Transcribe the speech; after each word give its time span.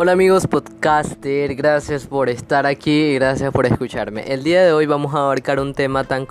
Hola 0.00 0.12
amigos 0.12 0.46
podcaster, 0.46 1.56
gracias 1.56 2.06
por 2.06 2.28
estar 2.28 2.66
aquí 2.66 2.92
y 2.92 3.14
gracias 3.14 3.50
por 3.50 3.66
escucharme. 3.66 4.32
El 4.32 4.44
día 4.44 4.64
de 4.64 4.72
hoy 4.72 4.86
vamos 4.86 5.12
a 5.12 5.24
abarcar 5.24 5.58
un 5.58 5.74
tema 5.74 6.04
tan 6.04 6.24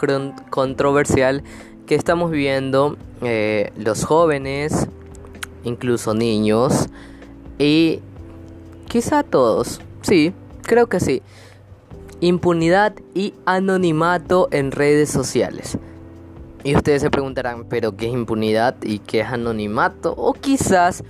controversial 0.50 1.44
que 1.86 1.96
estamos 1.96 2.32
viviendo 2.32 2.96
eh, 3.22 3.74
los 3.76 4.06
jóvenes, 4.06 4.88
incluso 5.66 6.14
niños 6.14 6.88
y 7.60 8.00
quizá 8.88 9.24
todos, 9.24 9.82
sí, 10.02 10.32
creo 10.62 10.88
que 10.88 11.02
sí. 11.02 11.22
Impunidad 12.22 12.94
y 13.14 13.34
anonimato 13.46 14.48
en 14.52 14.72
redes 14.72 15.10
sociales. 15.10 15.78
Y 16.64 16.74
ustedes 16.74 17.02
se 17.02 17.10
preguntarán, 17.10 17.66
¿pero 17.66 17.98
qué 17.98 18.08
es 18.08 18.14
impunidad 18.14 18.78
y 18.82 19.00
qué 19.00 19.20
es 19.20 19.28
anonimato? 19.28 20.14
O 20.16 20.32
quizás 20.32 21.04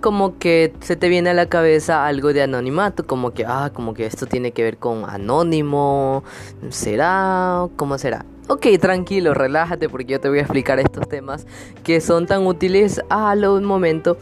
como 0.00 0.38
que 0.38 0.72
se 0.80 0.96
te 0.96 1.08
viene 1.08 1.30
a 1.30 1.34
la 1.34 1.46
cabeza 1.46 2.06
algo 2.06 2.32
de 2.32 2.42
anonimato, 2.42 3.06
como 3.06 3.32
que, 3.32 3.44
ah, 3.46 3.70
como 3.72 3.94
que 3.94 4.06
esto 4.06 4.26
tiene 4.26 4.52
que 4.52 4.62
ver 4.62 4.78
con 4.78 5.04
anónimo, 5.08 6.22
¿será? 6.70 7.66
¿Cómo 7.76 7.98
será? 7.98 8.24
Ok, 8.48 8.66
tranquilo, 8.80 9.34
relájate 9.34 9.88
porque 9.88 10.12
yo 10.12 10.20
te 10.20 10.28
voy 10.28 10.38
a 10.38 10.42
explicar 10.42 10.78
estos 10.78 11.08
temas 11.08 11.46
que 11.82 12.00
son 12.00 12.26
tan 12.26 12.46
útiles 12.46 13.00
a 13.08 13.34
lo 13.34 13.60
momento 13.60 14.16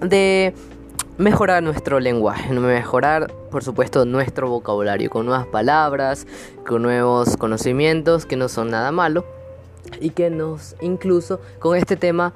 de 0.00 0.54
mejorar 1.18 1.62
nuestro 1.62 1.98
lenguaje, 1.98 2.52
mejorar 2.52 3.32
por 3.50 3.64
supuesto 3.64 4.04
nuestro 4.04 4.48
vocabulario 4.48 5.10
con 5.10 5.26
nuevas 5.26 5.46
palabras, 5.46 6.26
con 6.66 6.82
nuevos 6.82 7.36
conocimientos 7.36 8.26
que 8.26 8.36
no 8.36 8.48
son 8.48 8.70
nada 8.70 8.92
malo 8.92 9.24
y 10.00 10.10
que 10.10 10.30
nos 10.30 10.76
incluso 10.80 11.40
con 11.58 11.76
este 11.76 11.96
tema 11.96 12.34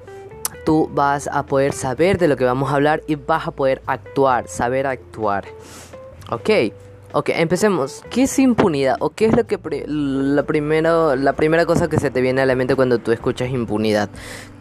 tú 0.65 0.91
vas 0.93 1.29
a 1.33 1.45
poder 1.47 1.73
saber 1.73 2.19
de 2.19 2.29
lo 2.29 2.37
que 2.37 2.45
vamos 2.45 2.71
a 2.71 2.75
hablar 2.75 3.03
y 3.07 3.15
vas 3.15 3.47
a 3.47 3.51
poder 3.51 3.83
actuar, 3.87 4.49
saber 4.49 4.87
actuar. 4.87 5.45
Ok, 6.31 6.51
ok, 7.13 7.31
empecemos. 7.35 8.03
¿Qué 8.11 8.23
es 8.23 8.39
impunidad? 8.39 8.97
¿O 9.01 9.11
qué 9.11 9.27
es 9.27 9.37
lo 9.37 9.47
que 9.47 9.59
la, 9.87 10.45
primera, 10.45 11.17
la 11.17 11.33
primera 11.35 11.67
cosa 11.67 11.89
que 11.89 11.99
se 11.99 12.11
te 12.11 12.21
viene 12.21 12.43
a 12.43 12.47
la 12.47 12.55
mente 12.55 12.77
cuando 12.77 12.99
tú 12.99 13.13
escuchas 13.13 13.51
impunidad? 13.51 14.11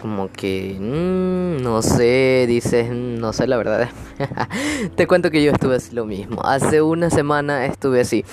Como 0.01 0.31
que, 0.31 0.75
mm, 0.79 1.61
no 1.61 1.81
sé, 1.81 2.45
dices, 2.47 2.89
mm, 2.89 3.19
no 3.19 3.33
sé 3.33 3.47
la 3.47 3.57
verdad. 3.57 3.89
te 4.95 5.07
cuento 5.07 5.29
que 5.31 5.43
yo 5.43 5.51
estuve 5.51 5.75
así 5.75 5.93
lo 5.93 6.05
mismo. 6.05 6.41
Hace 6.43 6.81
una 6.81 7.09
semana 7.09 7.65
estuve 7.65 8.01
así. 8.01 8.25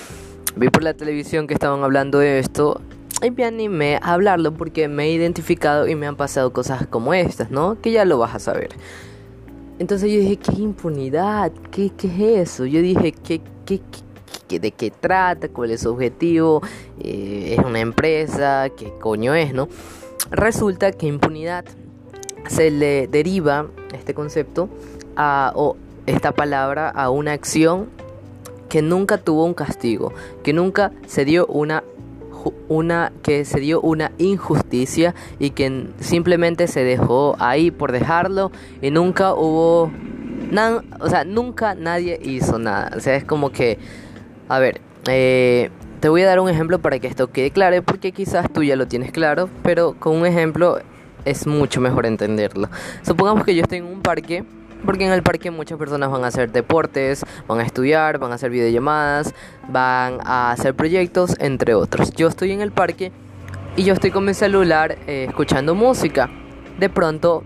Vi 0.54 0.70
por 0.70 0.82
la 0.82 0.94
televisión 0.94 1.46
que 1.46 1.54
estaban 1.54 1.82
hablando 1.82 2.18
de 2.18 2.38
esto 2.38 2.80
y 3.22 3.30
me 3.30 3.44
animé 3.44 3.96
a 4.02 4.12
hablarlo 4.12 4.52
porque 4.52 4.88
me 4.88 5.04
he 5.04 5.12
identificado 5.12 5.88
y 5.88 5.94
me 5.94 6.06
han 6.06 6.16
pasado 6.16 6.52
cosas 6.52 6.86
como 6.86 7.14
estas, 7.14 7.50
¿no? 7.50 7.80
Que 7.80 7.90
ya 7.90 8.04
lo 8.04 8.18
vas 8.18 8.34
a 8.34 8.38
saber. 8.38 8.70
Entonces 9.78 10.10
yo 10.10 10.20
dije, 10.20 10.36
¿qué 10.36 10.52
impunidad? 10.60 11.52
¿Qué, 11.70 11.90
qué 11.96 12.08
es 12.08 12.50
eso? 12.50 12.66
Yo 12.66 12.80
dije, 12.80 13.12
¿qué, 13.12 13.40
qué, 13.64 13.80
qué, 14.48 14.60
de 14.60 14.70
qué 14.70 14.90
trata? 14.90 15.48
¿Cuál 15.48 15.70
es 15.70 15.82
su 15.82 15.90
objetivo? 15.90 16.62
Eh, 17.00 17.56
¿Es 17.58 17.64
una 17.64 17.80
empresa? 17.80 18.68
¿Qué 18.76 18.92
coño 19.00 19.34
es, 19.34 19.52
no? 19.52 19.68
Resulta 20.30 20.92
que 20.92 21.06
impunidad 21.06 21.64
se 22.48 22.70
le 22.70 23.06
deriva 23.06 23.66
este 23.92 24.14
concepto 24.14 24.68
a, 25.16 25.52
o 25.54 25.76
esta 26.06 26.32
palabra 26.32 26.88
a 26.88 27.10
una 27.10 27.32
acción 27.32 27.88
que 28.68 28.82
nunca 28.82 29.18
tuvo 29.18 29.44
un 29.44 29.54
castigo, 29.54 30.12
que 30.42 30.52
nunca 30.52 30.92
se 31.06 31.24
dio 31.24 31.46
una 31.46 31.82
una 32.68 33.12
que 33.22 33.44
se 33.44 33.60
dio 33.60 33.80
una 33.80 34.12
injusticia 34.18 35.14
y 35.38 35.50
que 35.50 35.88
simplemente 36.00 36.66
se 36.68 36.84
dejó 36.84 37.36
ahí 37.38 37.70
por 37.70 37.92
dejarlo 37.92 38.50
y 38.82 38.90
nunca 38.90 39.34
hubo 39.34 39.90
nada, 40.50 40.82
o 41.00 41.08
sea, 41.08 41.24
nunca 41.24 41.74
nadie 41.74 42.18
hizo 42.22 42.58
nada. 42.58 42.92
O 42.96 43.00
sea, 43.00 43.16
es 43.16 43.24
como 43.24 43.50
que, 43.50 43.78
a 44.48 44.58
ver, 44.58 44.80
eh, 45.08 45.70
te 46.00 46.08
voy 46.08 46.22
a 46.22 46.26
dar 46.26 46.40
un 46.40 46.48
ejemplo 46.48 46.78
para 46.78 46.98
que 46.98 47.06
esto 47.06 47.28
quede 47.30 47.50
claro, 47.50 47.82
porque 47.82 48.12
quizás 48.12 48.52
tú 48.52 48.62
ya 48.62 48.76
lo 48.76 48.86
tienes 48.86 49.12
claro, 49.12 49.48
pero 49.62 49.94
con 49.98 50.16
un 50.16 50.26
ejemplo 50.26 50.78
es 51.24 51.46
mucho 51.46 51.80
mejor 51.80 52.06
entenderlo. 52.06 52.68
Supongamos 53.02 53.44
que 53.44 53.54
yo 53.54 53.62
estoy 53.62 53.78
en 53.78 53.86
un 53.86 54.02
parque 54.02 54.44
porque 54.86 55.04
en 55.04 55.12
el 55.12 55.22
parque 55.22 55.50
muchas 55.50 55.78
personas 55.78 56.10
van 56.10 56.24
a 56.24 56.28
hacer 56.28 56.52
deportes, 56.52 57.24
van 57.46 57.60
a 57.60 57.64
estudiar, 57.64 58.18
van 58.18 58.32
a 58.32 58.36
hacer 58.36 58.50
videollamadas, 58.50 59.34
van 59.68 60.18
a 60.24 60.52
hacer 60.52 60.74
proyectos, 60.74 61.36
entre 61.38 61.74
otros. 61.74 62.12
Yo 62.12 62.28
estoy 62.28 62.52
en 62.52 62.60
el 62.60 62.72
parque 62.72 63.12
y 63.76 63.84
yo 63.84 63.92
estoy 63.92 64.10
con 64.10 64.24
mi 64.24 64.32
celular 64.32 64.96
eh, 65.06 65.26
escuchando 65.28 65.74
música. 65.74 66.30
De 66.78 66.88
pronto 66.88 67.44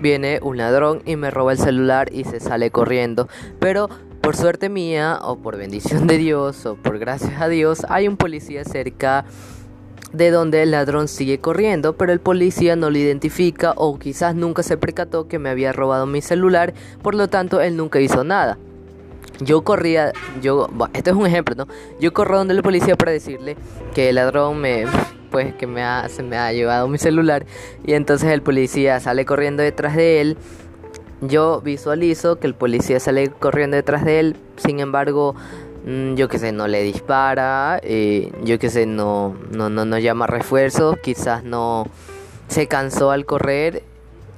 viene 0.00 0.38
un 0.42 0.56
ladrón 0.58 1.02
y 1.04 1.16
me 1.16 1.30
roba 1.30 1.52
el 1.52 1.58
celular 1.58 2.12
y 2.12 2.24
se 2.24 2.38
sale 2.38 2.70
corriendo. 2.70 3.28
Pero 3.58 3.88
por 4.20 4.36
suerte 4.36 4.68
mía, 4.68 5.18
o 5.22 5.36
por 5.36 5.56
bendición 5.56 6.06
de 6.06 6.16
Dios, 6.18 6.64
o 6.66 6.76
por 6.76 6.98
gracias 6.98 7.40
a 7.40 7.48
Dios, 7.48 7.84
hay 7.88 8.06
un 8.06 8.16
policía 8.16 8.64
cerca 8.64 9.24
de 10.12 10.30
donde 10.30 10.62
el 10.62 10.72
ladrón 10.72 11.08
sigue 11.08 11.38
corriendo, 11.38 11.94
pero 11.96 12.12
el 12.12 12.20
policía 12.20 12.76
no 12.76 12.90
lo 12.90 12.98
identifica 12.98 13.72
o 13.76 13.98
quizás 13.98 14.34
nunca 14.34 14.62
se 14.62 14.76
percató 14.76 15.28
que 15.28 15.38
me 15.38 15.48
había 15.48 15.72
robado 15.72 16.06
mi 16.06 16.20
celular, 16.20 16.74
por 17.02 17.14
lo 17.14 17.28
tanto 17.28 17.60
él 17.60 17.76
nunca 17.76 18.00
hizo 18.00 18.24
nada. 18.24 18.58
Yo 19.40 19.62
corría, 19.62 20.12
yo, 20.40 20.68
esto 20.92 21.10
es 21.10 21.16
un 21.16 21.26
ejemplo, 21.26 21.54
¿no? 21.54 21.66
Yo 21.98 22.12
corro 22.12 22.38
donde 22.38 22.54
el 22.54 22.62
policía 22.62 22.96
para 22.96 23.12
decirle 23.12 23.56
que 23.94 24.10
el 24.10 24.16
ladrón 24.16 24.60
me, 24.60 24.84
pues, 25.30 25.54
que 25.54 25.66
me 25.66 25.82
ha, 25.82 26.08
se 26.08 26.22
me 26.22 26.36
ha 26.36 26.52
llevado 26.52 26.86
mi 26.86 26.98
celular 26.98 27.46
y 27.84 27.94
entonces 27.94 28.30
el 28.30 28.42
policía 28.42 29.00
sale 29.00 29.24
corriendo 29.24 29.62
detrás 29.62 29.96
de 29.96 30.20
él. 30.20 30.36
Yo 31.22 31.60
visualizo 31.60 32.38
que 32.38 32.46
el 32.46 32.54
policía 32.54 33.00
sale 33.00 33.30
corriendo 33.30 33.76
detrás 33.76 34.04
de 34.04 34.20
él, 34.20 34.36
sin 34.56 34.80
embargo, 34.80 35.34
yo 35.84 36.28
que 36.28 36.38
sé, 36.38 36.52
no 36.52 36.68
le 36.68 36.82
dispara, 36.82 37.80
eh, 37.82 38.30
yo 38.44 38.58
que 38.58 38.70
sé, 38.70 38.86
no, 38.86 39.36
no, 39.50 39.68
no, 39.68 39.84
no 39.84 39.98
llama 39.98 40.26
refuerzos, 40.26 40.96
quizás 40.98 41.42
no 41.42 41.86
se 42.48 42.68
cansó 42.68 43.10
al 43.10 43.26
correr, 43.26 43.82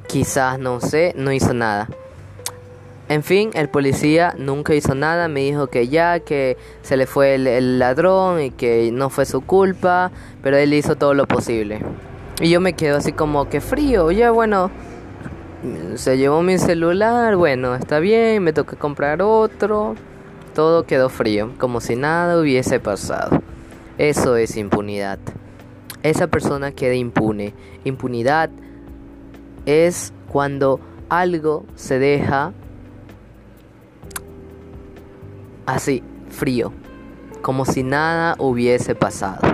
quizás 0.06 0.58
no 0.58 0.80
sé, 0.80 1.12
no 1.16 1.32
hizo 1.32 1.52
nada. 1.52 1.88
En 3.10 3.22
fin, 3.22 3.50
el 3.52 3.68
policía 3.68 4.34
nunca 4.38 4.74
hizo 4.74 4.94
nada, 4.94 5.28
me 5.28 5.40
dijo 5.40 5.66
que 5.66 5.88
ya, 5.88 6.20
que 6.20 6.56
se 6.82 6.96
le 6.96 7.06
fue 7.06 7.34
el, 7.34 7.46
el 7.46 7.78
ladrón 7.78 8.40
y 8.40 8.50
que 8.50 8.90
no 8.92 9.10
fue 9.10 9.26
su 9.26 9.42
culpa, 9.42 10.10
pero 10.42 10.56
él 10.56 10.72
hizo 10.72 10.96
todo 10.96 11.12
lo 11.12 11.26
posible. 11.26 11.80
Y 12.40 12.48
yo 12.48 12.60
me 12.60 12.72
quedo 12.72 12.96
así 12.96 13.12
como 13.12 13.50
que 13.50 13.60
frío, 13.60 14.10
ya 14.10 14.30
bueno, 14.30 14.70
se 15.96 16.16
llevó 16.16 16.42
mi 16.42 16.58
celular, 16.58 17.36
bueno, 17.36 17.74
está 17.74 17.98
bien, 17.98 18.42
me 18.42 18.52
toca 18.52 18.76
comprar 18.76 19.20
otro. 19.22 19.94
Todo 20.54 20.86
quedó 20.86 21.08
frío, 21.08 21.52
como 21.58 21.80
si 21.80 21.96
nada 21.96 22.38
hubiese 22.38 22.78
pasado. 22.78 23.42
Eso 23.98 24.36
es 24.36 24.56
impunidad. 24.56 25.18
Esa 26.04 26.28
persona 26.28 26.70
queda 26.70 26.94
impune. 26.94 27.54
Impunidad 27.82 28.50
es 29.66 30.12
cuando 30.28 30.78
algo 31.08 31.64
se 31.74 31.98
deja 31.98 32.52
así, 35.66 36.02
frío, 36.30 36.72
como 37.42 37.64
si 37.64 37.82
nada 37.82 38.36
hubiese 38.38 38.94
pasado. 38.94 39.53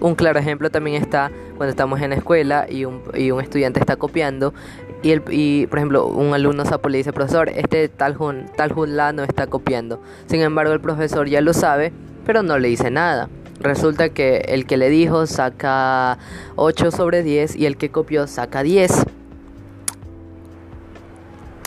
Un 0.00 0.14
claro 0.14 0.38
ejemplo 0.38 0.70
también 0.70 1.00
está 1.02 1.30
cuando 1.56 1.70
estamos 1.70 2.00
en 2.00 2.10
la 2.10 2.16
escuela 2.16 2.66
y 2.68 2.84
un, 2.84 3.02
y 3.14 3.30
un 3.30 3.40
estudiante 3.40 3.80
está 3.80 3.96
copiando 3.96 4.54
y, 5.02 5.12
el, 5.12 5.22
y, 5.30 5.66
por 5.66 5.78
ejemplo, 5.78 6.06
un 6.06 6.34
alumno 6.34 6.64
sapo 6.64 6.88
le 6.88 6.98
dice, 6.98 7.12
profesor, 7.12 7.48
este 7.48 7.88
tal, 7.88 8.16
jun, 8.16 8.46
tal 8.56 8.74
no 9.14 9.22
está 9.22 9.46
copiando. 9.46 10.00
Sin 10.26 10.40
embargo, 10.40 10.72
el 10.72 10.80
profesor 10.80 11.28
ya 11.28 11.40
lo 11.40 11.52
sabe, 11.52 11.92
pero 12.26 12.42
no 12.42 12.58
le 12.58 12.68
dice 12.68 12.90
nada. 12.90 13.28
Resulta 13.60 14.08
que 14.08 14.38
el 14.48 14.66
que 14.66 14.76
le 14.76 14.88
dijo 14.88 15.26
saca 15.26 16.18
8 16.56 16.90
sobre 16.90 17.22
10 17.22 17.56
y 17.56 17.66
el 17.66 17.76
que 17.76 17.90
copió 17.90 18.26
saca 18.26 18.62
10. 18.62 19.04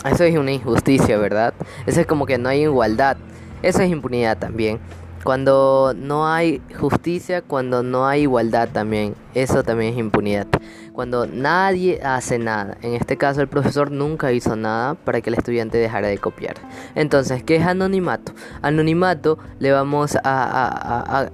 Eso 0.10 0.24
es 0.24 0.38
una 0.38 0.52
injusticia, 0.52 1.18
¿verdad? 1.18 1.54
Eso 1.86 2.02
es 2.02 2.08
como 2.08 2.26
que 2.26 2.38
no 2.38 2.50
hay 2.50 2.64
igualdad. 2.64 3.18
Eso 3.62 3.82
es 3.82 3.92
impunidad 3.92 4.38
también. 4.38 4.80
Cuando 5.24 5.94
no 5.96 6.28
hay 6.28 6.62
justicia, 6.80 7.42
cuando 7.42 7.84
no 7.84 8.08
hay 8.08 8.22
igualdad 8.22 8.70
también, 8.70 9.16
eso 9.36 9.64
también 9.64 9.94
es 9.94 10.00
impunidad. 10.00 10.48
Cuando 10.94 11.28
nadie 11.28 12.02
hace 12.04 12.40
nada, 12.40 12.78
en 12.82 12.94
este 12.94 13.18
caso 13.18 13.42
el 13.42 13.48
profesor 13.48 13.92
nunca 13.92 14.32
hizo 14.32 14.56
nada 14.56 14.96
para 14.96 15.22
que 15.22 15.30
el 15.30 15.36
estudiante 15.36 15.78
dejara 15.78 16.08
de 16.08 16.18
copiar. 16.18 16.56
Entonces, 16.96 17.44
¿qué 17.44 17.58
es 17.58 17.66
anonimato? 17.66 18.34
Anonimato 18.62 19.38
le 19.60 19.72
vamos 19.72 20.18
a, 20.24 21.30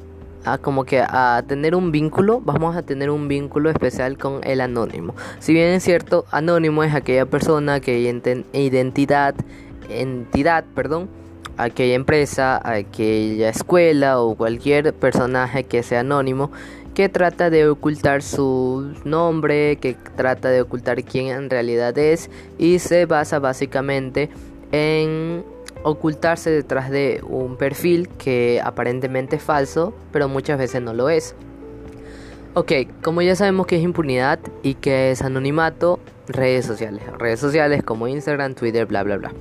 a, 0.45 0.57
como 0.59 0.85
que 0.85 1.01
a 1.01 1.43
tener 1.47 1.75
un 1.75 1.91
vínculo, 1.91 2.41
vamos 2.41 2.75
a 2.75 2.81
tener 2.81 3.09
un 3.09 3.27
vínculo 3.27 3.69
especial 3.69 4.17
con 4.17 4.41
el 4.43 4.61
anónimo. 4.61 5.15
Si 5.39 5.53
bien 5.53 5.73
es 5.73 5.83
cierto, 5.83 6.25
anónimo 6.31 6.83
es 6.83 6.93
aquella 6.93 7.25
persona 7.25 7.79
que 7.79 7.99
identidad, 7.99 9.35
entidad, 9.89 10.65
perdón, 10.75 11.09
aquella 11.57 11.95
empresa, 11.95 12.61
aquella 12.63 13.49
escuela 13.49 14.19
o 14.21 14.35
cualquier 14.35 14.93
personaje 14.93 15.63
que 15.63 15.83
sea 15.83 16.01
anónimo 16.01 16.51
que 16.97 17.09
trata 17.09 17.51
de 17.51 17.69
ocultar 17.69 18.23
su 18.23 18.91
nombre, 19.03 19.75
que 19.75 19.95
trata 20.15 20.49
de 20.49 20.61
ocultar 20.61 21.03
quién 21.03 21.27
en 21.27 21.47
realidad 21.47 21.95
es 21.95 22.31
y 22.57 22.79
se 22.79 23.05
basa 23.05 23.37
básicamente 23.37 24.31
en 24.71 25.43
ocultarse 25.83 26.49
detrás 26.49 26.89
de 26.89 27.21
un 27.23 27.55
perfil 27.55 28.09
que 28.17 28.59
aparentemente 28.63 29.35
es 29.35 29.43
falso, 29.43 29.93
pero 30.11 30.27
muchas 30.27 30.57
veces 30.57 30.81
no 30.81 30.95
lo 30.95 31.09
es. 31.09 31.35
Ok, 32.55 32.71
como 33.03 33.21
ya 33.21 33.35
sabemos 33.35 33.67
que 33.67 33.75
es 33.75 33.83
impunidad 33.83 34.39
y 34.63 34.73
que 34.73 35.11
es 35.11 35.21
anonimato, 35.21 35.99
redes 36.27 36.65
sociales. 36.65 37.03
Redes 37.19 37.39
sociales 37.39 37.83
como 37.83 38.07
Instagram, 38.07 38.55
Twitter, 38.55 38.87
bla, 38.87 39.03
bla, 39.03 39.17
bla. 39.17 39.31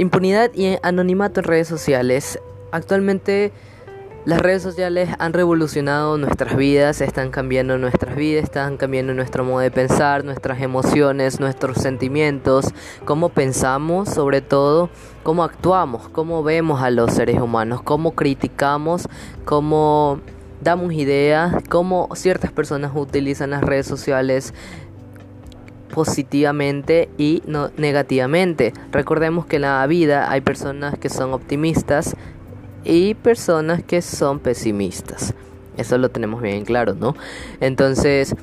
Impunidad 0.00 0.50
y 0.54 0.78
anonimato 0.82 1.40
en 1.40 1.44
redes 1.44 1.68
sociales. 1.68 2.38
Actualmente 2.72 3.52
las 4.24 4.40
redes 4.40 4.62
sociales 4.62 5.10
han 5.18 5.34
revolucionado 5.34 6.16
nuestras 6.16 6.56
vidas, 6.56 7.02
están 7.02 7.30
cambiando 7.30 7.76
nuestras 7.76 8.16
vidas, 8.16 8.44
están 8.44 8.78
cambiando 8.78 9.12
nuestro 9.12 9.44
modo 9.44 9.58
de 9.58 9.70
pensar, 9.70 10.24
nuestras 10.24 10.62
emociones, 10.62 11.38
nuestros 11.38 11.76
sentimientos, 11.76 12.72
cómo 13.04 13.28
pensamos 13.28 14.08
sobre 14.08 14.40
todo, 14.40 14.88
cómo 15.22 15.44
actuamos, 15.44 16.08
cómo 16.08 16.42
vemos 16.42 16.80
a 16.80 16.88
los 16.88 17.12
seres 17.12 17.38
humanos, 17.38 17.82
cómo 17.82 18.12
criticamos, 18.12 19.06
cómo 19.44 20.20
damos 20.62 20.94
ideas, 20.94 21.62
cómo 21.68 22.08
ciertas 22.14 22.52
personas 22.52 22.92
utilizan 22.94 23.50
las 23.50 23.62
redes 23.62 23.86
sociales 23.86 24.54
positivamente 25.94 27.08
y 27.18 27.42
no 27.46 27.70
negativamente. 27.76 28.72
Recordemos 28.92 29.46
que 29.46 29.56
en 29.56 29.62
la 29.62 29.86
vida 29.86 30.30
hay 30.30 30.40
personas 30.40 30.98
que 30.98 31.08
son 31.08 31.32
optimistas 31.32 32.16
y 32.84 33.14
personas 33.14 33.82
que 33.82 34.02
son 34.02 34.38
pesimistas. 34.38 35.34
Eso 35.76 35.98
lo 35.98 36.10
tenemos 36.10 36.42
bien 36.42 36.64
claro, 36.64 36.94
¿no? 36.94 37.14
Entonces, 37.60 38.34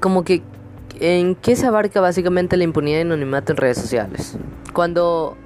como 0.00 0.24
que 0.24 0.42
¿en 1.00 1.34
qué 1.34 1.56
se 1.56 1.66
abarca 1.66 2.00
básicamente 2.00 2.56
la 2.56 2.64
impunidad 2.64 2.98
y 2.98 3.02
anonimato 3.02 3.52
en 3.52 3.56
redes 3.56 3.78
sociales? 3.78 4.36
Cuando 4.72 5.36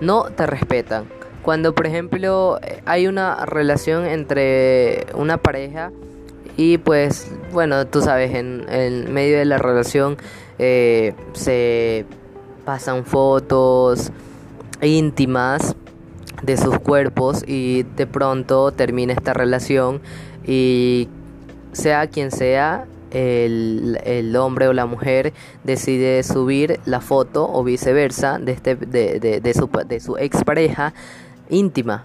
no 0.00 0.24
te 0.24 0.46
respetan. 0.46 1.04
Cuando, 1.42 1.74
por 1.74 1.86
ejemplo, 1.86 2.58
hay 2.86 3.06
una 3.06 3.44
relación 3.44 4.06
entre 4.06 5.06
una 5.14 5.36
pareja 5.36 5.92
y 6.56 6.78
pues, 6.78 7.30
bueno, 7.52 7.86
tú 7.86 8.00
sabes, 8.00 8.34
en, 8.34 8.66
en 8.68 9.12
medio 9.12 9.38
de 9.38 9.44
la 9.44 9.58
relación 9.58 10.16
eh, 10.58 11.14
se 11.32 12.06
pasan 12.64 13.04
fotos 13.04 14.10
íntimas 14.80 15.74
de 16.42 16.56
sus 16.56 16.78
cuerpos 16.78 17.42
y 17.46 17.82
de 17.82 18.06
pronto 18.06 18.70
termina 18.72 19.12
esta 19.12 19.32
relación 19.32 20.00
y 20.46 21.08
sea 21.72 22.06
quien 22.06 22.30
sea, 22.30 22.86
el, 23.10 24.00
el, 24.04 24.34
hombre 24.36 24.66
o 24.66 24.72
la 24.72 24.86
mujer 24.86 25.32
decide 25.62 26.22
subir 26.24 26.80
la 26.84 27.00
foto 27.00 27.48
o 27.48 27.62
viceversa 27.62 28.38
de, 28.38 28.52
este, 28.52 28.74
de, 28.74 29.20
de, 29.20 29.40
de 29.40 29.54
su, 29.54 29.70
de 29.86 30.00
su 30.00 30.16
expareja 30.16 30.92
íntima 31.48 32.04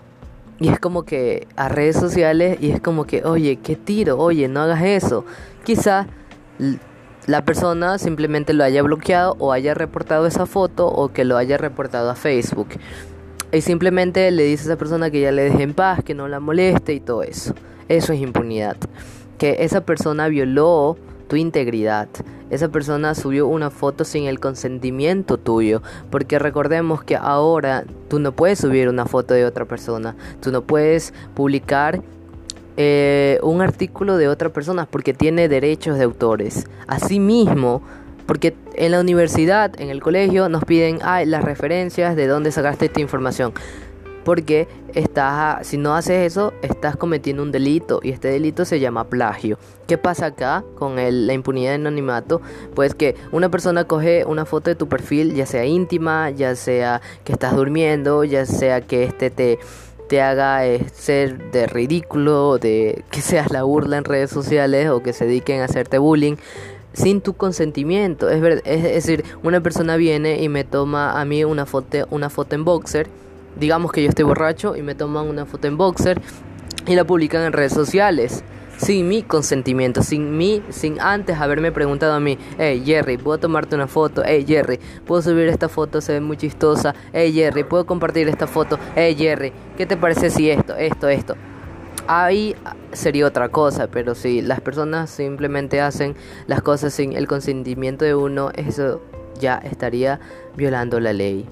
y 0.60 0.70
es 0.70 0.80
como 0.80 1.04
que 1.04 1.48
a 1.56 1.70
redes 1.70 1.96
sociales 1.96 2.58
y 2.60 2.72
es 2.72 2.82
como 2.82 3.06
que, 3.06 3.24
oye, 3.24 3.58
qué 3.58 3.76
tiro, 3.76 4.18
oye, 4.18 4.48
no 4.48 4.62
hagas 4.62 4.84
eso. 4.84 5.26
Quizá 5.64 6.08
la 7.28 7.46
persona 7.46 7.98
simplemente 7.98 8.54
lo 8.54 8.64
haya 8.64 8.82
bloqueado 8.82 9.36
o 9.40 9.54
haya 9.54 9.74
reportado 9.74 10.26
esa 10.28 10.46
foto 10.46 10.88
o 10.88 11.14
que 11.14 11.24
lo 11.24 11.38
haya 11.38 11.58
reportado 11.58 12.10
a 12.10 12.16
Facebook. 12.16 12.70
Y 13.52 13.62
simplemente 13.62 14.30
le 14.32 14.44
dice 14.44 14.64
a 14.64 14.74
esa 14.74 14.78
persona 14.78 15.10
que 15.10 15.22
ya 15.22 15.32
le 15.32 15.44
deje 15.44 15.64
en 15.64 15.74
paz, 15.74 16.04
que 16.04 16.14
no 16.14 16.28
la 16.28 16.40
moleste 16.40 16.94
y 16.94 17.00
todo 17.00 17.24
eso. 17.24 17.54
Eso 17.88 18.14
es 18.14 18.20
impunidad. 18.20 18.78
Que 19.38 19.58
esa 19.60 19.82
persona 19.82 20.28
violó 20.28 20.98
tu 21.30 21.38
integridad. 21.38 22.10
Esa 22.50 22.68
persona 22.68 23.16
subió 23.16 23.48
una 23.48 23.70
foto 23.70 24.04
sin 24.04 24.26
el 24.26 24.40
consentimiento 24.40 25.38
tuyo, 25.38 25.82
porque 26.10 26.40
recordemos 26.40 27.04
que 27.04 27.16
ahora 27.16 27.86
tú 28.10 28.20
no 28.20 28.34
puedes 28.34 28.60
subir 28.60 28.90
una 28.90 29.06
foto 29.06 29.34
de 29.36 29.46
otra 29.46 29.66
persona, 29.66 30.16
tú 30.42 30.52
no 30.52 30.64
puedes 30.64 31.14
publicar 31.36 32.02
eh, 32.76 33.40
un 33.44 33.62
artículo 33.62 34.18
de 34.18 34.28
otra 34.28 34.50
persona 34.50 34.86
porque 34.86 35.14
tiene 35.14 35.48
derechos 35.48 35.98
de 35.98 36.04
autores. 36.04 36.66
Asimismo, 36.88 37.84
porque 38.26 38.56
en 38.74 38.92
la 38.92 39.00
universidad, 39.00 39.80
en 39.80 39.90
el 39.90 40.02
colegio, 40.02 40.50
nos 40.50 40.66
piden 40.66 41.00
las 41.00 41.44
referencias 41.44 42.16
de 42.16 42.28
dónde 42.28 42.52
sacaste 42.52 42.86
esta 42.86 43.02
información 43.02 43.54
porque 44.24 44.68
estás, 44.94 45.66
si 45.66 45.78
no 45.78 45.96
haces 45.96 46.26
eso, 46.26 46.54
estás 46.62 46.96
cometiendo 46.96 47.44
un 47.44 47.52
delito 47.52 48.00
y 48.04 48.12
este 48.12 48.28
delito 48.30 48.66
se 48.66 48.80
llama 48.80 49.06
plagio. 49.06 49.58
¿Qué 49.88 49.98
pasa 49.98 50.28
acá 50.28 50.64
con 50.76 50.96
la 50.96 51.34
impunidad 51.34 51.72
de 51.72 51.76
anonimato? 51.76 52.42
Pues 52.76 52.94
que 52.94 53.16
una 53.32 53.50
persona 53.50 53.86
coge 53.86 54.26
una 54.26 54.46
foto 54.46 54.70
de 54.70 54.76
tu 54.76 54.88
perfil, 54.88 55.34
ya 55.34 55.46
sea 55.46 55.66
íntima, 55.66 56.30
ya 56.30 56.56
sea 56.56 57.02
que 57.24 57.34
estás 57.34 57.56
durmiendo, 57.56 58.24
ya 58.24 58.46
sea 58.46 58.82
que 58.82 59.04
este 59.04 59.30
te 59.30 59.60
te 60.08 60.24
haga 60.24 60.66
eh, 60.66 60.88
ser 60.92 61.52
de 61.52 61.68
ridículo, 61.68 62.58
de 62.58 63.04
que 63.12 63.22
seas 63.22 63.52
la 63.52 63.64
burla 63.64 63.98
en 63.98 64.04
redes 64.04 64.32
sociales 64.32 64.90
o 64.90 65.04
que 65.04 65.14
se 65.14 65.26
dediquen 65.26 65.62
a 65.62 65.66
hacerte 65.66 66.00
bullying 66.00 66.36
sin 66.94 67.22
tu 67.22 67.34
consentimiento. 67.34 68.28
Es, 68.30 68.44
es 68.66 68.84
decir, 68.84 69.24
una 69.44 69.62
persona 69.62 69.96
viene 69.96 70.42
y 70.42 70.50
me 70.50 70.64
toma 70.64 71.22
a 71.22 71.26
mí 71.26 71.44
una 71.44 71.68
foto, 71.68 72.08
una 72.10 72.32
foto 72.32 72.56
en 72.56 72.66
boxer 72.66 73.08
digamos 73.60 73.92
que 73.92 74.04
yo 74.04 74.10
estoy 74.10 74.26
borracho 74.26 74.76
y 74.76 74.82
me 74.82 74.96
toman 74.96 75.28
una 75.28 75.46
foto 75.46 75.68
en 75.68 75.78
boxer 75.78 76.22
y 76.88 76.96
la 76.96 77.04
publican 77.04 77.44
en 77.44 77.54
redes 77.54 77.74
sociales 77.74 78.44
sin 78.80 79.10
mi 79.10 79.24
consentimiento, 79.24 80.02
sin 80.02 80.38
mí, 80.38 80.64
sin 80.70 81.02
antes 81.02 81.38
haberme 81.38 81.72
preguntado 81.72 82.14
a 82.14 82.20
mí, 82.20 82.38
hey 82.58 82.82
Jerry, 82.86 83.18
¿puedo 83.18 83.38
tomarte 83.38 83.76
una 83.76 83.88
foto? 83.88 84.24
Hey 84.26 84.46
Jerry, 84.48 84.80
¿puedo 85.06 85.22
subir 85.22 85.50
esta 85.50 85.68
foto? 85.68 86.00
Se 86.00 86.14
ve 86.14 86.22
muy 86.22 86.38
chistosa. 86.38 86.96
Hey 87.12 87.34
Jerry, 87.34 87.66
¿puedo 87.66 87.86
compartir 87.86 88.30
esta 88.30 88.48
foto? 88.48 88.80
Hey 88.96 89.16
Jerry, 89.18 89.52
¿qué 89.78 89.86
te 89.86 89.98
parece 89.98 90.30
si 90.30 90.50
esto, 90.50 90.76
esto, 90.76 91.10
esto? 91.10 91.36
Ahí 92.08 92.56
sería 92.94 93.28
otra 93.28 93.50
cosa, 93.50 93.88
pero 93.88 94.16
si 94.16 94.42
las 94.42 94.62
personas 94.62 95.10
simplemente 95.10 95.82
hacen 95.82 96.16
las 96.48 96.62
cosas 96.62 96.94
sin 96.94 97.14
el 97.14 97.28
consentimiento 97.28 98.06
de 98.06 98.16
uno, 98.16 98.50
eso 98.56 99.02
ya 99.40 99.58
estaría 99.58 100.20
violando 100.56 101.00
la 101.00 101.14
ley. 101.14 101.46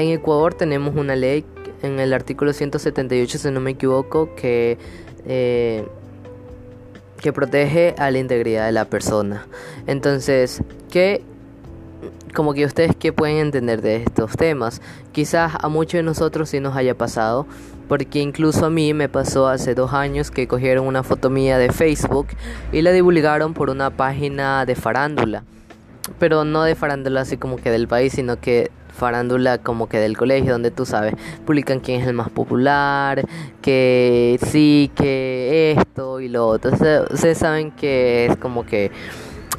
En 0.00 0.08
Ecuador 0.08 0.54
tenemos 0.54 0.96
una 0.96 1.14
ley 1.14 1.44
en 1.82 2.00
el 2.00 2.14
artículo 2.14 2.54
178, 2.54 3.36
si 3.36 3.50
no 3.50 3.60
me 3.60 3.72
equivoco, 3.72 4.34
que, 4.34 4.78
eh, 5.26 5.86
que 7.20 7.34
protege 7.34 7.94
a 7.98 8.10
la 8.10 8.18
integridad 8.18 8.64
de 8.64 8.72
la 8.72 8.86
persona. 8.86 9.46
Entonces, 9.86 10.62
¿qué, 10.90 11.22
como 12.34 12.54
que 12.54 12.64
ustedes 12.64 12.96
qué 12.98 13.12
pueden 13.12 13.36
entender 13.36 13.82
de 13.82 13.96
estos 13.96 14.32
temas? 14.38 14.80
Quizás 15.12 15.52
a 15.60 15.68
muchos 15.68 15.98
de 15.98 16.02
nosotros 16.02 16.48
sí 16.48 16.60
nos 16.60 16.76
haya 16.76 16.96
pasado, 16.96 17.46
porque 17.86 18.20
incluso 18.20 18.64
a 18.64 18.70
mí 18.70 18.94
me 18.94 19.10
pasó 19.10 19.48
hace 19.48 19.74
dos 19.74 19.92
años 19.92 20.30
que 20.30 20.48
cogieron 20.48 20.86
una 20.86 21.02
foto 21.02 21.28
mía 21.28 21.58
de 21.58 21.72
Facebook 21.72 22.28
y 22.72 22.80
la 22.80 22.92
divulgaron 22.92 23.52
por 23.52 23.68
una 23.68 23.90
página 23.90 24.64
de 24.64 24.76
farándula. 24.76 25.44
Pero 26.18 26.46
no 26.46 26.62
de 26.62 26.74
farándula 26.74 27.20
así 27.20 27.36
como 27.36 27.56
que 27.56 27.70
del 27.70 27.86
país, 27.86 28.14
sino 28.14 28.40
que 28.40 28.70
farándula 28.92 29.58
como 29.58 29.88
que 29.88 29.98
del 29.98 30.16
colegio, 30.16 30.52
donde 30.52 30.70
tú 30.70 30.86
sabes, 30.86 31.14
publican 31.46 31.80
quién 31.80 32.00
es 32.00 32.06
el 32.06 32.14
más 32.14 32.30
popular, 32.30 33.24
que 33.62 34.38
sí, 34.46 34.90
que 34.94 35.76
esto 35.78 36.20
y 36.20 36.28
lo 36.28 36.46
otro. 36.46 36.72
Ustedes 36.72 37.38
saben 37.38 37.70
que 37.72 38.26
es 38.26 38.36
como 38.36 38.64
que 38.64 38.90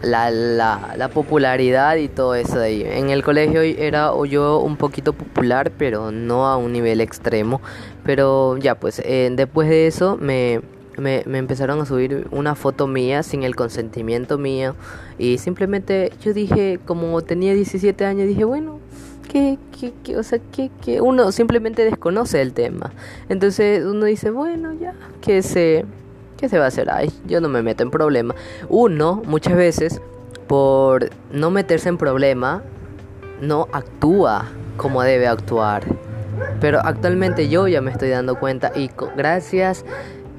la, 0.03 0.31
la, 0.31 0.95
la, 0.97 1.09
popularidad 1.09 1.95
y 1.97 2.07
todo 2.07 2.35
eso 2.35 2.59
de 2.59 2.65
ahí. 2.65 2.83
En 2.83 3.09
el 3.09 3.23
colegio 3.23 3.61
era 3.61 4.11
yo 4.27 4.59
un 4.59 4.77
poquito 4.77 5.13
popular, 5.13 5.71
pero 5.77 6.11
no 6.11 6.47
a 6.47 6.57
un 6.57 6.73
nivel 6.73 7.01
extremo. 7.01 7.61
Pero 8.03 8.57
ya, 8.57 8.75
pues 8.75 8.99
eh, 9.05 9.29
después 9.31 9.69
de 9.69 9.87
eso 9.87 10.17
me, 10.19 10.61
me, 10.97 11.23
me, 11.25 11.37
empezaron 11.37 11.79
a 11.81 11.85
subir 11.85 12.27
una 12.31 12.55
foto 12.55 12.87
mía 12.87 13.23
sin 13.23 13.43
el 13.43 13.55
consentimiento 13.55 14.37
mío. 14.37 14.75
Y 15.17 15.37
simplemente 15.37 16.11
yo 16.23 16.33
dije, 16.33 16.79
como 16.85 17.21
tenía 17.21 17.53
17 17.53 18.05
años, 18.05 18.27
dije, 18.27 18.43
bueno, 18.43 18.79
que, 19.31 19.57
que, 20.03 20.17
o 20.17 20.23
sea, 20.23 20.39
que, 20.51 20.69
que 20.83 20.99
uno 20.99 21.31
simplemente 21.31 21.85
desconoce 21.85 22.41
el 22.41 22.53
tema. 22.53 22.91
Entonces 23.29 23.85
uno 23.85 24.05
dice, 24.05 24.29
bueno, 24.29 24.73
ya, 24.73 24.93
que 25.21 25.41
se, 25.41 25.85
¿qué 26.37 26.49
se 26.49 26.59
va 26.59 26.65
a 26.65 26.67
hacer? 26.67 26.89
Ay, 26.91 27.11
yo 27.25 27.39
no 27.39 27.47
me 27.47 27.61
meto 27.61 27.83
en 27.83 27.91
problema. 27.91 28.35
Uno, 28.67 29.21
muchas 29.25 29.55
veces, 29.55 30.01
por 30.47 31.09
no 31.31 31.49
meterse 31.49 31.87
en 31.87 31.97
problema, 31.97 32.61
no 33.39 33.67
actúa 33.71 34.49
como 34.75 35.01
debe 35.01 35.27
actuar. 35.27 35.83
Pero 36.59 36.79
actualmente 36.83 37.47
yo 37.47 37.67
ya 37.69 37.79
me 37.79 37.91
estoy 37.91 38.09
dando 38.09 38.35
cuenta 38.35 38.73
y 38.75 38.89
gracias, 39.15 39.85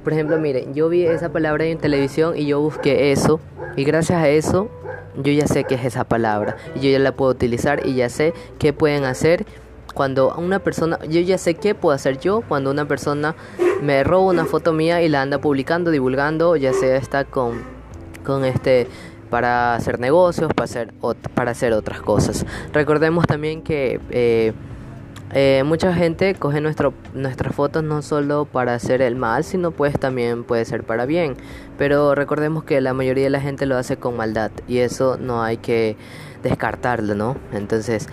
por 0.05 0.13
ejemplo, 0.13 0.39
miren, 0.39 0.75
yo 0.75 0.89
vi 0.91 1.07
esa 1.07 1.31
palabra 1.31 1.65
en 1.65 1.79
televisión 1.79 2.37
y 2.37 2.47
yo 2.47 2.61
busqué 2.61 3.13
eso 3.13 3.41
y 3.77 3.85
gracias 3.85 4.19
a 4.19 4.29
eso 4.29 4.69
yo 5.17 5.33
ya 5.33 5.47
sé 5.47 5.65
qué 5.65 5.75
es 5.75 5.85
esa 5.85 6.05
palabra 6.05 6.57
yo 6.75 6.91
ya 6.91 6.99
la 6.99 7.13
puedo 7.13 7.31
utilizar 7.31 7.87
y 7.87 7.95
ya 7.95 8.09
sé 8.09 8.33
qué 8.59 8.73
pueden 8.73 9.05
hacer 9.05 9.47
cuando 9.95 10.35
una 10.37 10.59
persona, 10.59 10.99
yo 11.09 11.21
ya 11.21 11.39
sé 11.39 11.55
qué 11.55 11.75
puedo 11.75 11.95
hacer 11.95 12.19
yo 12.19 12.43
cuando 12.49 12.71
una 12.71 12.87
persona 12.87 13.35
me 13.83 14.03
roba 14.05 14.31
una 14.31 14.47
foto 14.47 14.73
mía 14.73 15.03
y 15.03 15.09
la 15.09 15.23
anda 15.23 15.39
publicando, 15.39 15.91
divulgando, 15.91 16.57
ya 16.57 16.73
sea 16.73 16.97
está 16.97 17.25
con, 17.25 17.63
con 18.25 18.45
este 18.45 18.87
para 19.31 19.75
hacer 19.75 19.99
negocios, 19.99 20.53
para 20.55 20.65
hacer, 20.65 20.93
para 21.35 21.53
hacer 21.53 21.73
otras 21.73 22.03
cosas. 22.03 22.45
Recordemos 22.73 23.27
también 23.27 23.63
que 23.63 23.99
eh, 24.11 24.53
Eh, 25.35 25.63
mucha 25.65 25.95
gente 25.95 26.35
coge 26.35 26.61
nuestro, 26.61 26.93
nuestras 27.15 27.55
fotos 27.55 27.83
no 27.83 28.03
solo 28.03 28.45
para 28.45 28.75
hacer 28.75 29.01
el 29.01 29.17
mal, 29.17 29.45
sino 29.45 29.71
pues 29.71 29.99
también 29.99 30.45
puede 30.45 30.65
ser 30.65 30.85
para 30.85 31.07
bien. 31.07 31.37
Pero 31.79 32.15
recordemos 32.15 32.65
que 32.65 32.81
la 32.81 32.93
mayoría 32.93 33.25
de 33.25 33.31
la 33.31 33.41
gente 33.41 33.65
lo 33.65 33.77
hace 33.77 33.97
con 33.97 34.17
maldad 34.17 34.51
y 34.69 34.79
eso 34.79 35.17
no 35.19 35.43
hay 35.43 35.57
que 35.57 35.97
descartarlo, 36.43 37.15
¿no? 37.15 37.37
Entonces, 37.53 38.09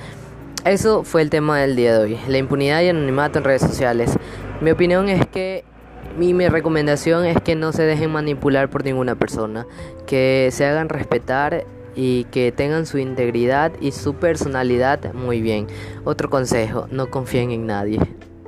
eso 0.64 1.04
fue 1.04 1.22
el 1.22 1.30
tema 1.30 1.60
del 1.60 1.76
día 1.76 1.98
de 1.98 2.04
hoy, 2.04 2.20
la 2.28 2.38
impunidad 2.38 2.82
y 2.82 2.90
anonimato 2.90 3.40
en 3.40 3.46
redes 3.46 3.62
sociales. 3.62 4.18
Mi 4.62 4.72
opinión 4.72 5.10
es 5.10 5.26
que 5.28 5.66
mi, 6.18 6.34
mi 6.34 6.48
recomendación 6.48 7.26
es 7.26 7.42
que 7.42 7.56
no 7.56 7.72
se 7.72 7.84
dejen 7.84 8.12
manipular 8.12 8.70
por 8.70 8.84
ninguna 8.86 9.16
persona, 9.16 9.66
que 10.06 10.50
se 10.52 10.66
hagan 10.66 10.90
respetar 10.90 11.66
y 12.02 12.24
que 12.32 12.54
tengan 12.54 12.86
su 12.86 12.98
integridad 12.98 13.74
y 13.82 13.92
su 13.92 14.14
personalidad 14.14 15.14
muy 15.14 15.42
bien. 15.42 15.68
Otro 16.06 16.30
consejo, 16.30 16.88
no 16.92 17.12
confíen 17.12 17.52
en 17.52 17.66
nadie. 17.66 18.00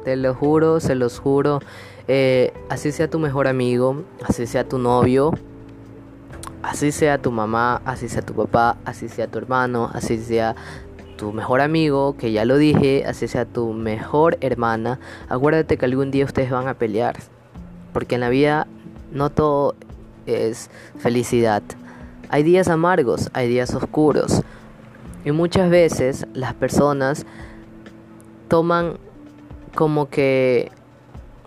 Te 0.06 0.16
lo 0.16 0.34
juro, 0.34 0.80
se 0.80 0.96
los 0.96 1.20
juro. 1.20 1.60
Eh, 2.08 2.54
así 2.70 2.94
sea 2.94 3.10
tu 3.10 3.20
mejor 3.20 3.50
amigo, 3.50 4.06
así 4.26 4.48
sea 4.48 4.64
tu 4.64 4.78
novio, 4.78 5.34
así 6.64 6.94
sea 6.94 7.18
tu 7.18 7.30
mamá, 7.30 7.82
así 7.84 8.08
sea 8.08 8.22
tu 8.22 8.34
papá, 8.34 8.78
así 8.86 9.10
sea 9.10 9.28
tu 9.28 9.40
hermano, 9.40 9.92
así 9.94 10.18
sea 10.18 10.56
tu 11.18 11.34
mejor 11.34 11.60
amigo, 11.60 12.16
que 12.16 12.32
ya 12.32 12.46
lo 12.46 12.58
dije, 12.58 13.04
así 13.06 13.28
sea 13.28 13.44
tu 13.44 13.74
mejor 13.74 14.38
hermana, 14.40 15.02
acuérdate 15.28 15.76
que 15.76 15.84
algún 15.84 16.10
día 16.10 16.24
ustedes 16.24 16.52
van 16.52 16.70
a 16.70 16.76
pelear. 16.76 17.18
Porque 17.92 18.16
en 18.16 18.22
la 18.22 18.30
vida 18.30 18.66
no 19.12 19.30
todo 19.30 19.76
es 20.26 20.70
felicidad. 21.00 21.64
Hay 22.34 22.44
días 22.44 22.70
amargos, 22.70 23.30
hay 23.34 23.50
días 23.50 23.76
oscuros. 23.76 24.42
Y 25.26 25.34
muchas 25.34 25.70
veces 25.70 26.26
las 26.34 26.54
personas 26.54 27.26
toman 28.48 28.94
como 29.76 30.10
que 30.10 30.72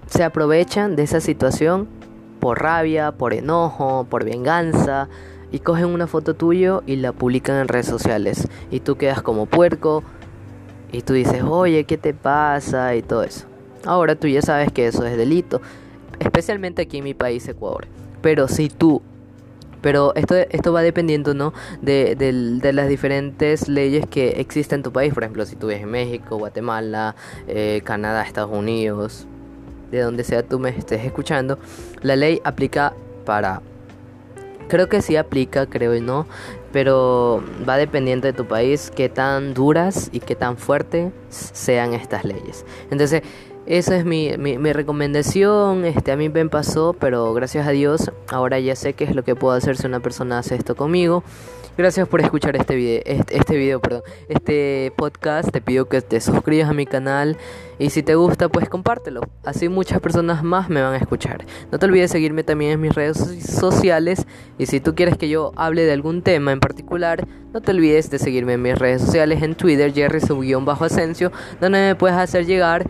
se 0.07 0.25
aprovechan 0.25 0.95
de 0.95 1.05
esa 1.05 1.21
situación 1.21 1.89
por 2.39 2.61
rabia, 2.61 3.13
por 3.13 3.33
enojo, 3.33 4.07
por 4.11 4.27
venganza 4.27 5.09
y 5.51 5.61
cogen 5.61 5.87
una 5.87 6.07
foto 6.07 6.35
tuyo 6.35 6.83
y 6.87 6.97
la 6.97 7.13
publican 7.13 7.57
en 7.57 7.69
redes 7.69 7.87
sociales 7.87 8.47
y 8.71 8.81
tú 8.81 8.97
quedas 8.97 9.23
como 9.23 9.47
puerco 9.47 10.05
y 10.93 11.01
tú 11.01 11.15
dices, 11.15 11.43
"Oye, 11.43 11.85
¿qué 11.85 11.97
te 11.97 12.13
pasa?" 12.13 12.95
y 12.95 13.01
todo 13.01 13.23
eso. 13.23 13.47
Ahora 13.87 14.17
tú 14.17 14.29
ya 14.29 14.43
sabes 14.43 14.71
que 14.71 14.87
eso 14.87 15.07
es 15.07 15.17
delito, 15.17 15.63
especialmente 16.19 16.83
aquí 16.83 16.99
en 16.99 17.05
mi 17.05 17.15
país, 17.15 17.49
Ecuador. 17.49 17.87
Pero 18.21 18.49
si 18.49 18.69
tú 18.69 19.01
pero 19.85 20.15
esto, 20.15 20.35
esto 20.35 20.73
va 20.73 20.81
dependiendo, 20.81 21.35
¿no? 21.35 21.53
De, 21.83 22.17
de, 22.17 22.73
las 22.73 22.89
diferentes 22.89 23.69
leyes 23.69 24.07
que 24.07 24.41
existen 24.41 24.79
en 24.79 24.83
tu 24.83 24.93
país. 24.93 25.13
Por 25.13 25.25
ejemplo, 25.25 25.45
si 25.45 25.57
tú 25.57 25.67
vives 25.67 25.83
en 25.83 25.91
México, 25.91 26.39
Guatemala, 26.39 27.15
eh, 27.49 27.83
Canadá, 27.85 28.23
Estados 28.23 28.51
Unidos, 28.51 29.27
de 29.91 30.01
donde 30.01 30.25
sea 30.25 30.43
tú 30.43 30.59
me 30.59 30.71
estés 30.71 31.05
escuchando, 31.05 31.59
la 32.01 32.17
ley 32.17 32.41
aplica 32.45 32.95
para... 33.27 33.61
Creo 34.69 34.89
que 34.89 35.03
sí 35.03 35.17
aplica, 35.17 35.67
creo 35.67 35.95
y 35.95 36.01
no, 36.01 36.27
pero 36.73 37.45
va 37.69 37.77
dependiendo 37.77 38.27
de 38.27 38.33
tu 38.33 38.47
país 38.47 38.91
qué 38.91 39.11
tan 39.11 39.53
duras 39.53 40.09
y 40.13 40.21
qué 40.21 40.35
tan 40.35 40.57
fuertes 40.57 41.13
sean 41.29 41.93
estas 41.93 42.25
leyes. 42.25 42.65
Entonces, 42.91 43.23
esa 43.67 43.97
es 43.97 44.05
mi, 44.05 44.37
mi, 44.37 44.73
recomendación. 44.73 45.85
Este, 45.85 46.13
a 46.13 46.17
mí 46.17 46.29
me 46.29 46.47
pasó, 46.47 46.95
pero 46.99 47.33
gracias 47.33 47.67
a 47.67 47.71
Dios 47.71 48.11
ahora 48.29 48.59
ya 48.61 48.77
sé 48.77 48.93
qué 48.93 49.05
es 49.05 49.15
lo 49.15 49.25
que 49.25 49.35
puedo 49.35 49.55
hacer 49.55 49.77
si 49.77 49.87
una 49.87 50.01
persona 50.01 50.39
hace 50.39 50.55
esto 50.55 50.77
conmigo. 50.77 51.25
Gracias 51.77 52.07
por 52.07 52.21
escuchar 52.21 52.55
este 52.55 52.77
video, 52.77 53.03
este, 53.05 53.37
este 53.37 53.57
video, 53.57 53.81
perdón, 53.81 54.03
este 54.29 54.93
podcast. 54.97 55.51
Te 55.51 55.61
pido 55.61 55.89
que 55.89 56.03
te 56.03 56.21
suscribas 56.21 56.71
a 56.71 56.73
mi 56.73 56.87
canal 56.87 57.37
y 57.81 57.91
si 57.91 58.05
te 58.05 58.15
gusta, 58.15 58.49
pues 58.49 58.69
compártelo. 58.69 59.23
Así 59.45 59.69
muchas 59.69 60.01
personas 60.01 60.45
más 60.45 60.69
me 60.69 60.81
van 60.81 60.95
a 60.95 60.99
escuchar. 60.99 61.45
No 61.73 61.81
te 61.81 61.87
olvides 61.87 62.13
seguirme 62.13 62.45
también 62.45 62.73
en 62.73 62.81
mis 62.81 62.95
redes 62.95 63.19
sociales 63.43 64.25
y 64.57 64.67
si 64.67 64.79
tú 64.79 64.95
quieres 64.95 65.19
que 65.19 65.29
yo 65.29 65.51
hable 65.57 65.85
de 65.85 65.93
algún 65.93 66.23
tema 66.23 66.53
en 66.53 66.61
particular, 66.61 67.27
no 67.53 67.61
te 67.61 67.73
olvides 67.73 68.09
de 68.09 68.21
seguirme 68.21 68.53
en 68.53 68.63
mis 68.63 68.79
redes 68.79 69.03
sociales 69.03 69.43
en 69.43 69.57
Twitter, 69.57 69.93
Jerry 69.93 70.21
bajo 70.61 70.85
Asensio, 70.85 71.33
donde 71.61 71.81
me 71.81 71.95
puedes 71.97 72.17
hacer 72.17 72.47
llegar 72.47 72.89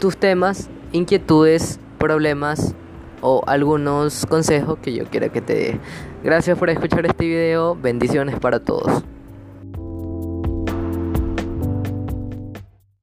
tus 0.00 0.16
temas, 0.16 0.68
inquietudes, 0.92 1.78
problemas 1.98 2.74
o 3.20 3.42
algunos 3.46 4.26
consejos 4.26 4.78
que 4.78 4.94
yo 4.94 5.04
quiera 5.04 5.28
que 5.28 5.42
te 5.42 5.54
dé. 5.54 5.80
Gracias 6.24 6.58
por 6.58 6.70
escuchar 6.70 7.04
este 7.06 7.26
video, 7.26 7.76
bendiciones 7.76 8.40
para 8.40 8.60
todos. 8.60 9.04